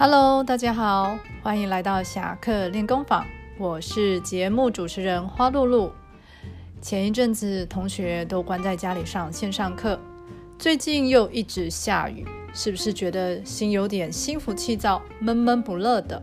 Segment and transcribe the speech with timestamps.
[0.00, 3.26] Hello，大家好，欢迎来到侠客练功坊，
[3.58, 5.90] 我是节目主持人花露露。
[6.80, 9.98] 前一阵子同学都关在家里上线上课，
[10.56, 12.24] 最近又一直下雨，
[12.54, 16.22] 是不是觉得心有点心浮气躁、闷闷不乐的？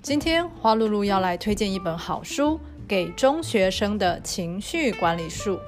[0.00, 5.58] 今天花露露要来推荐一本好书，给中学生的情绪管理术，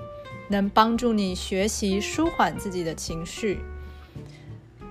[0.46, 3.58] 能帮助你学习舒缓自己的情绪。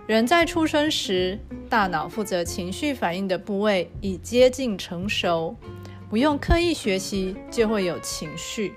[0.06, 1.38] 人在出生时，
[1.68, 5.56] 大脑负责情绪反应的部位已接近成熟，
[6.10, 8.74] 不用刻意学习就会有情绪。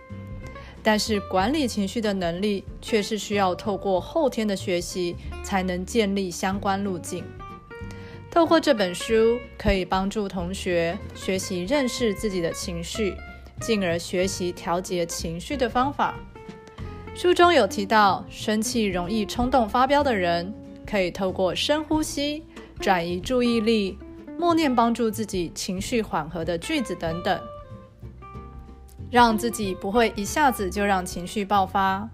[0.83, 7.25] 但是管理情绪的能力，却是需要透过后天的学习才能建立相关路径。
[8.30, 13.15] 透过这本书，可以帮助同学学习认识自己的情绪，
[13.61, 16.15] 进而学习调节情绪的方法。
[17.15, 20.52] 书中有提到，生气容易冲动发飙的人。
[20.87, 22.43] 可以透过深呼吸、
[22.80, 23.98] 转移注意力、
[24.38, 27.38] 默念帮助自己情绪缓和的句子等等，
[29.10, 32.08] 让自己不会一下子就让情绪爆发。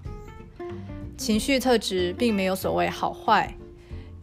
[1.16, 3.56] 情绪特质并没有所谓好坏，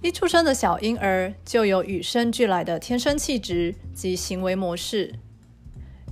[0.02, 5.16] 一出生的小婴儿就有与生俱来的天生气质及行为模式。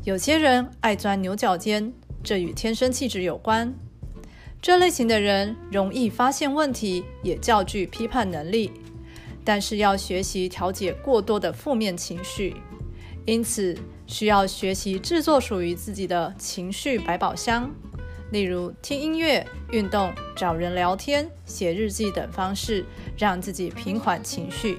[0.05, 1.93] 有些人爱钻牛角尖，
[2.23, 3.75] 这与天生气质有关。
[4.61, 8.71] 这类型的人容易发现问题，也较具批判能力，
[9.43, 12.55] 但是要学习调节过多的负面情绪，
[13.25, 17.69] 因此需要学习制作属于自己的情绪百宝箱，
[18.31, 22.85] 例如听音乐、运动、找人聊天、写日记等方式，
[23.17, 24.77] 让自己平缓情绪。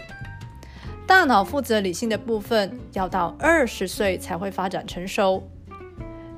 [1.07, 5.43] 大脑负责理性的部分，要到二十岁才会发展成熟。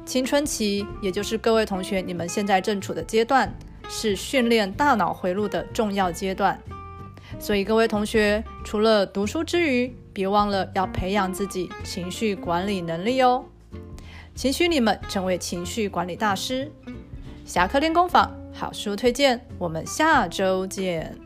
[0.05, 3.55] 青春期，也就是各位同学你们现在正处的阶段，
[3.89, 6.61] 是训练大脑回路的重要阶段。
[7.39, 13.45] 所以各位同学，除了读书之余，别忘了要培养自己情绪管理能力哦。
[14.35, 16.73] 请许你们成为情绪管理大师。
[17.45, 21.24] 侠客练功坊好书推荐，我们下周见。